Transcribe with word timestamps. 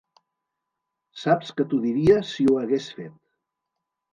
Saps 1.25 1.53
que 1.59 1.67
t'ho 1.73 1.81
diria 1.85 2.17
si 2.33 2.49
ho 2.53 2.59
hagués 2.63 2.89
fet. 2.99 3.17